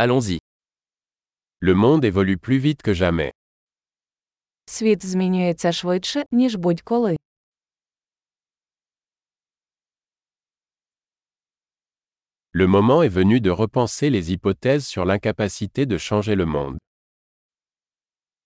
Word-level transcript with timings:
Allons-y. 0.00 0.38
Le 1.58 1.74
monde 1.74 2.04
évolue 2.04 2.38
plus 2.38 2.58
vite 2.58 2.82
que 2.82 2.94
jamais. 2.94 3.32
Світ 4.66 5.06
змінюється 5.06 5.72
швидше, 5.72 6.24
ніж 6.32 6.54
будь-коли. 6.56 7.16
Le 12.54 12.66
moment 12.66 13.02
est 13.02 13.08
venu 13.08 13.40
de 13.40 13.50
repenser 13.50 14.10
les 14.10 14.32
hypothèses 14.32 14.86
sur 14.86 15.04
l'incapacité 15.04 15.86
de 15.86 15.98
changer 15.98 16.36
le 16.36 16.46
monde. 16.46 16.78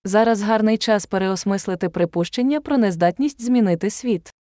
Зараз 0.04 0.42
гарний 0.42 0.78
час 0.78 1.06
переосмислити 1.06 1.88
припущення 1.88 2.60
про 2.60 2.78
нездатність 2.78 3.42
змінити 3.42 3.90
світ. 3.90 4.32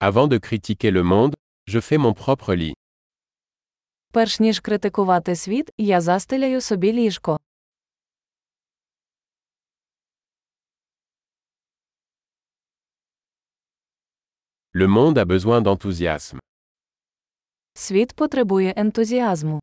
Avant 0.00 0.26
de 0.28 0.38
critiquer 0.38 0.90
le 0.90 1.02
monde, 1.02 1.34
je 1.66 1.80
fais 1.80 1.98
mon 1.98 2.14
propre 2.14 2.54
lit. 2.54 2.74
Перш 4.12 4.40
ніж 4.40 4.60
критикувати 4.60 5.36
світ, 5.36 5.70
я 5.78 6.00
застеляю 6.00 6.60
собі 6.60 6.92
ліжко. 6.92 7.38
Le 14.74 14.86
monde 14.86 15.18
a 15.18 15.24
besoin 15.24 15.62
d'enthousiasme. 15.62 16.38
Світ 17.74 18.12
потребує 18.12 18.74
ентузіазму. 18.76 19.60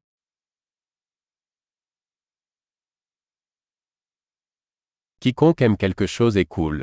Quiconque 5.19 5.61
aime 5.61 5.77
quelque 5.77 6.05
chose 6.07 6.37
est 6.37 6.45
cool. 6.45 6.81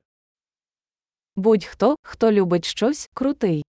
Будь-хто, 1.40 1.96
хто 2.02 2.32
любить 2.32 2.64
щось, 2.64 3.08
крутий. 3.14 3.62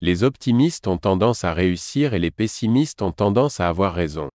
Les 0.00 0.22
optimistes 0.22 0.86
ont 0.86 0.98
tendance 0.98 1.42
à 1.42 1.52
réussir 1.52 2.14
et 2.14 2.20
les 2.20 2.30
pessimistes 2.30 3.02
ont 3.02 3.12
tendance 3.12 3.60
à 3.60 3.68
avoir 3.68 3.94
raison. 3.94 4.28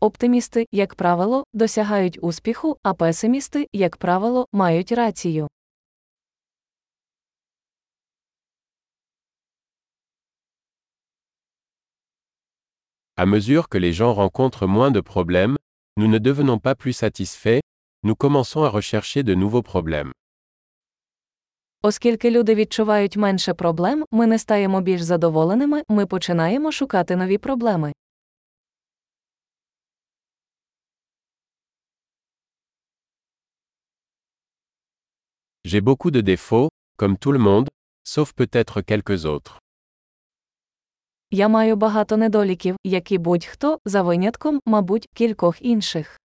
Оптимісти, 0.00 0.66
як 0.72 0.94
правило, 0.94 1.44
досягають 1.52 2.18
успіху, 2.22 2.76
а 2.82 2.94
песимісти, 2.94 3.66
як 3.72 3.96
правило, 3.96 4.46
мають 4.52 4.92
рацію. 4.92 5.48
À 13.16 13.24
mesure 13.24 13.68
que 13.68 13.78
les 13.78 13.92
gens 13.92 14.12
rencontrent 14.12 14.66
moins 14.66 14.90
de 14.90 15.00
problèmes, 15.00 15.56
nous 16.00 16.08
ne 16.08 16.18
devenons 16.18 16.58
pas 16.58 16.74
plus 16.74 16.92
satisfaits, 16.92 17.60
nous 18.02 18.14
commençons 18.14 18.62
à 18.62 18.68
rechercher 18.68 19.22
de 19.22 19.34
nouveaux 19.34 19.62
problèmes. 19.62 20.12
Оскільки 21.82 22.30
люди 22.30 22.54
відчувають 22.54 23.16
менше 23.16 23.54
проблем, 23.54 24.04
ми 24.12 24.26
не 24.26 24.38
стаємо 24.38 24.80
більш 24.80 25.02
задоволеними, 25.02 25.82
ми 25.88 26.06
починаємо 26.06 26.72
шукати 26.72 27.16
нові 27.16 27.38
проблеми. 27.38 27.92
J'ai 35.64 35.80
beaucoup 35.80 36.10
de 36.10 36.20
défauts, 36.22 36.68
comme 36.98 37.16
tout 37.18 37.32
le 37.32 37.38
monde, 37.38 37.68
sauf 38.04 38.32
peut-être 38.32 38.82
quelques 38.82 39.24
autres. 39.24 39.58
Я 41.33 41.47
маю 41.47 41.75
багато 41.75 42.17
недоліків, 42.17 42.75
як 42.83 43.11
і 43.11 43.17
будь-хто, 43.17 43.79
за 43.85 44.01
винятком, 44.01 44.59
мабуть, 44.65 45.07
кількох 45.13 45.61
інших. 45.61 46.19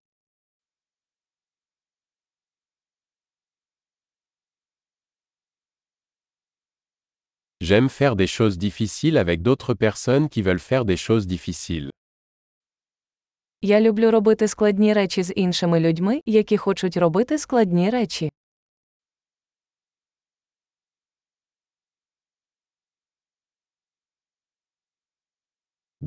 J'aime 7.61 7.89
faire 7.89 8.17
des 8.17 8.27
choses 8.27 8.59
difficiles 8.59 9.19
avec 9.19 9.43
d'autres 9.43 9.75
personnes 9.75 10.29
qui 10.29 10.43
veulent 10.43 10.67
faire 10.73 10.85
des 10.85 10.97
choses 10.97 11.27
difficiles. 11.27 11.91
Я 13.63 13.81
люблю 13.81 14.11
робити 14.11 14.49
складні 14.49 14.93
речі 14.93 15.23
з 15.23 15.33
іншими 15.37 15.81
людьми, 15.81 16.21
які 16.27 16.57
хочуть 16.57 16.97
робити 16.97 17.39
складні 17.39 17.91
речі. 17.91 18.31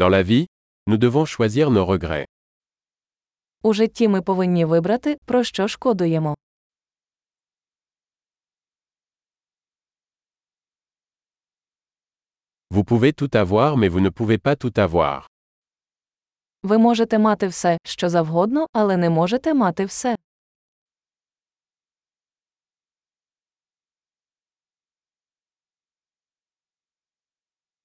Dans 0.02 0.09
la 0.09 0.22
vie, 0.22 0.46
nous 0.85 0.97
devons 0.97 1.25
choisir 1.25 1.72
nos 1.72 1.85
regrets. 1.85 2.25
У 3.63 3.74
житті 3.74 4.08
ми 4.08 4.22
повинні 4.22 4.66
вибрати, 4.66 5.18
про 5.25 5.44
що 5.44 5.68
шкодуємо. 5.68 6.35
Vous 12.72 12.84
pouvez 12.84 13.13
tout 13.13 13.36
avoir 13.36 13.78
mais 13.78 13.90
vous 13.90 14.00
ne 14.00 14.09
pouvez 14.09 14.38
pas 14.38 14.56
tout 14.56 14.78
avoir. 14.80 15.25
Ви 16.63 16.78
можете 16.78 17.19
мати 17.19 17.47
все, 17.47 17.78
що 17.84 18.09
завгодно, 18.09 18.68
але 18.74 18.97
не 18.97 19.09
можете 19.09 19.53
мати 19.53 19.86
все. 19.86 20.16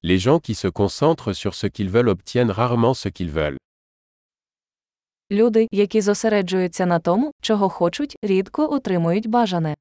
Les 0.05 0.19
gens 0.19 0.41
qui 0.41 0.55
se 0.55 0.67
concentrent 0.67 1.33
sur 1.33 1.55
ce 1.55 1.69
qu'ils 1.69 1.89
veulent 1.89 2.09
obtiennent 2.09 2.51
rarement 2.51 2.95
ce 2.95 3.09
qu'ils 3.09 3.31
veulent. 3.31 3.59
Люди, 5.31 5.69
які 5.73 6.01
зосереджуються 6.01 6.87
на 6.87 6.99
тому, 6.99 7.33
чого 7.43 7.69
хочуть, 7.69 8.17
рідко 8.23 8.69
отримують 8.73 9.27
бажане. 9.27 9.75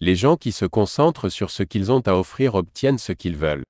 Les 0.00 0.14
gens 0.16 0.36
qui 0.36 0.52
se 0.52 0.66
concentrent 0.66 1.28
sur 1.28 1.50
ce 1.50 1.62
qu'ils 1.62 1.90
ont 1.92 2.00
à 2.06 2.14
offrir 2.14 2.54
obtiennent 2.54 2.98
ce 2.98 3.12
qu'ils 3.12 3.36
veulent. 3.36 3.64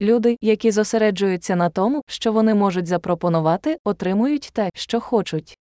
Люди, 0.00 0.36
які 0.40 0.70
зосереджуються 0.70 1.56
на 1.56 1.68
тому, 1.70 2.02
що 2.06 2.32
вони 2.32 2.54
можуть 2.54 2.86
запропонувати, 2.86 3.76
отримують 3.84 4.50
те, 4.52 4.70
що 4.74 5.00
хочуть. 5.00 5.58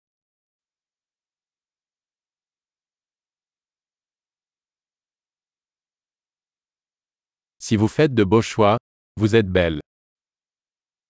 Si 7.58 7.76
vous 7.76 7.88
faites 7.88 8.14
de 8.14 8.24
beaux 8.24 8.42
choix, 8.42 8.76
vous 9.16 9.34
êtes 9.34 9.48
belle. 9.48 9.80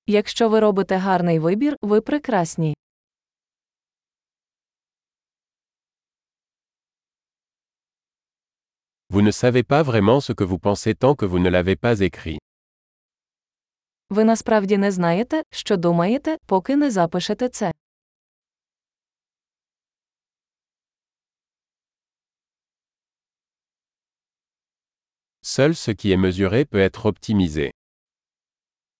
Якщо 0.06 0.48
ви 0.48 0.60
робите 0.60 0.96
гарний 0.96 1.38
вибір, 1.38 1.76
ви 1.82 2.00
прекрасні. 2.00 2.74
Vous 9.10 9.22
ne 9.22 9.30
savez 9.30 9.62
pas 9.62 9.82
vraiment 9.82 10.20
ce 10.20 10.32
que 10.32 10.44
vous 10.44 10.58
pensez 10.58 10.94
tant 10.94 11.14
que 11.14 11.24
vous 11.26 11.38
ne 11.38 11.50
l'avez 11.50 11.76
pas 11.76 12.00
écrit. 12.00 12.38
Ви 14.10 14.24
насправді 14.24 14.78
не 14.78 14.90
знаєте, 14.90 15.42
що 15.50 15.76
думаєте, 15.76 16.36
поки 16.46 16.76
не 16.76 16.90
запишете 16.90 17.48
це. 17.48 17.72
Seul 25.55 25.75
ce 25.75 25.91
qui 25.91 26.11
est 26.11 26.17
mesuré 26.17 26.65
peut 26.65 26.79
être 26.79 27.05
optimisé. 27.05 27.71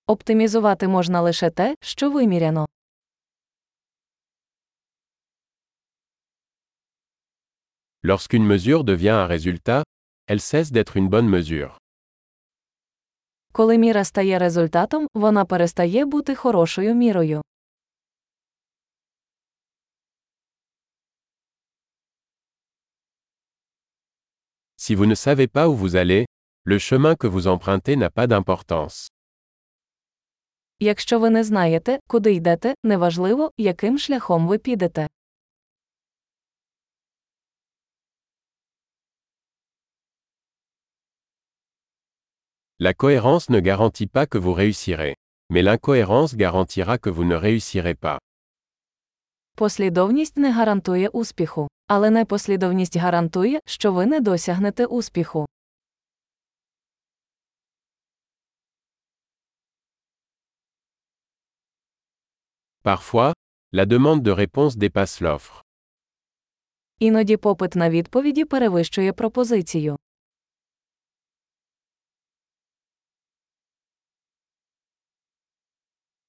Оптимізувати 0.07 0.88
можна 0.88 1.22
лише 1.22 1.50
те, 1.50 1.75
що 1.81 2.12
виміряно. 2.12 2.68
Lorsqu'une 8.03 8.46
mesure 8.46 8.84
devient 8.84 9.09
un 9.09 9.28
résultat, 9.28 9.84
elle 10.28 10.41
cesse 10.41 10.72
d'être 10.72 10.97
une 10.97 11.09
bonne 11.09 11.29
mesure. 11.29 11.78
Коли 13.52 13.78
міра 13.78 14.03
стає 14.03 14.40
результатом, 14.40 15.07
вона 15.13 15.46
перестає 15.46 16.05
бути 16.05 16.35
хорошою 16.35 16.96
мірою. 16.96 17.41
Si 24.78 24.96
vous 24.96 25.05
ne 25.05 25.16
savez 25.16 25.47
pas 25.47 25.67
où 25.70 25.76
vous 25.76 25.96
allez, 25.96 26.26
le 26.68 26.78
chemin 26.80 27.15
que 27.15 27.28
vous 27.28 27.47
empruntez 27.47 27.95
n'a 27.95 28.10
pas 28.10 28.27
d'importance. 28.27 29.09
Якщо 30.80 31.18
ви 31.18 31.30
не 31.30 31.45
знаєте, 31.45 31.98
куди 32.07 32.33
йдете, 32.33 32.74
неважливо, 32.84 33.51
яким 33.59 33.98
шляхом 33.98 34.47
ви 34.47 34.59
підете. 34.59 35.09
La 42.80 42.95
cohérence 42.95 43.48
ne 43.51 43.60
garantit 43.60 44.07
pas 44.07 44.27
que 44.27 44.39
vous 44.39 44.54
réussirez. 44.54 45.15
Mais 45.53 45.63
l'incohérence 45.63 46.34
garantira 46.36 46.98
que 46.98 47.10
vous 47.10 47.24
ne 47.24 47.36
réussirez 47.36 47.95
pas. 47.95 48.18
Послідовність 49.54 50.36
не 50.36 50.53
гарантує 50.53 51.09
успіху, 51.09 51.68
але 51.86 52.10
непослідовність 52.10 52.97
гарантує, 52.97 53.60
що 53.66 53.92
ви 53.92 54.07
не 54.07 54.21
досягнете 54.21 54.86
успіху. 54.86 55.47
Parfois, 62.86 63.33
la 63.72 63.84
demande 63.84 64.22
de 64.22 64.30
réponse 64.30 64.77
dépasse 64.77 65.21
l'offre. 65.21 65.62
Іноді 66.98 67.36
попит 67.36 67.74
на 67.74 67.91
відповіді 67.91 68.44
перевищує 68.44 69.12
пропозицію. 69.12 69.97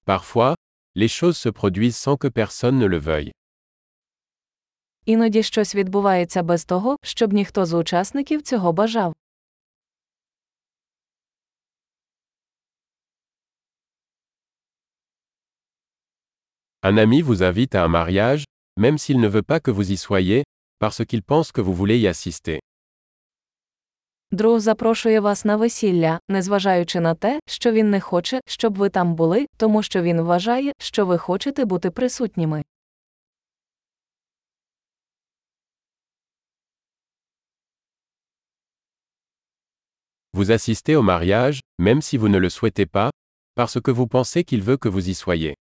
Parfois, 0.05 0.55
les 0.95 1.07
choses 1.07 1.37
se 1.37 1.49
produisent 1.51 1.97
sans 1.97 2.17
que 2.17 2.27
personne 2.27 2.79
ne 2.79 2.87
le 2.87 2.99
veuille. 2.99 3.31
Іноді 5.05 5.43
щось 5.43 5.75
відбувається 5.75 6.43
без 6.43 6.65
того, 6.65 6.97
щоб 7.03 7.33
ніхто 7.33 7.65
з 7.65 7.73
учасників 7.73 8.41
цього 8.41 8.73
бажав. 8.73 9.15
Un 16.82 16.96
ami 16.96 17.22
vous 17.22 17.42
invite 17.42 17.74
à 17.74 17.84
un 17.84 17.88
mariage, 17.88 18.44
même 18.76 18.98
s'il 18.98 19.20
ne 19.20 19.28
veut 19.28 19.42
pas 19.42 19.60
que 19.60 19.70
vous 19.70 19.92
y 19.92 19.96
soyez, 19.96 20.42
parce 20.78 21.04
qu'il 21.04 21.22
pense 21.22 21.52
que 21.52 21.60
vous 21.60 21.74
voulez 21.74 21.98
y 21.98 22.08
assister. 22.08 22.58
Друг 24.32 24.60
запрошує 24.60 25.20
вас 25.20 25.44
на 25.44 25.56
весілля, 25.56 26.20
незважаючи 26.28 27.00
на 27.00 27.14
те, 27.14 27.40
що 27.46 27.72
він 27.72 27.90
не 27.90 28.00
хоче, 28.00 28.40
щоб 28.46 28.78
ви 28.78 28.88
там 28.88 29.14
були, 29.14 29.46
тому 29.56 29.82
що 29.82 30.02
він 30.02 30.20
вважає, 30.20 30.72
що 30.78 31.06
ви 31.06 31.18
хочете 31.18 31.64
бути 31.64 31.90
присутніми. 31.90 32.62
Vous 40.34 40.50
assistez 40.50 40.96
au 40.96 41.02
mariage, 41.02 41.60
même 41.78 42.00
si 42.00 42.16
vous 42.16 42.28
ne 42.28 42.38
le 42.38 42.48
souhaitez 42.48 42.86
pas, 42.86 43.10
parce 43.54 43.78
que 43.80 43.90
vous 43.90 44.06
pensez 44.06 44.44
qu'il 44.44 44.62
veut 44.62 44.78
que 44.78 44.88
vous 44.88 45.08
y 45.08 45.14
soyez. 45.14 45.54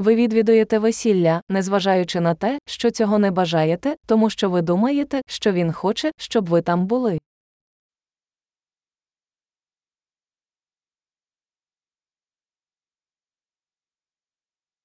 Ви 0.00 0.14
відвідуєте 0.14 0.78
весілля, 0.78 1.42
незважаючи 1.48 2.20
на 2.20 2.34
те, 2.34 2.58
що 2.66 2.90
цього 2.90 3.18
не 3.18 3.30
бажаєте, 3.30 3.96
тому 4.06 4.30
що 4.30 4.50
ви 4.50 4.62
думаєте, 4.62 5.22
що 5.26 5.52
він 5.52 5.72
хоче, 5.72 6.10
щоб 6.16 6.48
ви 6.48 6.62
там 6.62 6.86
були. 6.86 7.18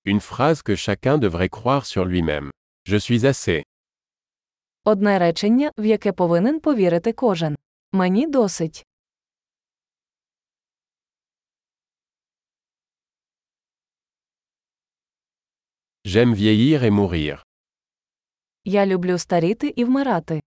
Une 0.05 0.19
phrase 0.19 0.61
que 0.61 0.75
chacun 0.75 1.17
devrait 1.17 1.49
croire 1.49 1.85
sur 1.85 2.05
lui-même. 2.05 2.49
Je 2.85 2.99
suis 2.99 3.25
assez. 3.25 3.63
Одне 4.83 5.19
речення, 5.19 5.71
в 5.77 5.85
яке 5.85 6.11
повинен 6.11 6.59
повірити 6.59 7.13
кожен. 7.13 7.55
Мені 7.91 8.27
досить. 8.27 8.85
J'aime 16.07 16.35
vieillir 16.35 16.83
et 16.83 16.91
mourir. 16.91 17.43
Я 18.65 18.85
люблю 18.85 19.17
старіти 19.17 19.73
і 19.75 19.85
вмирати. 19.85 20.41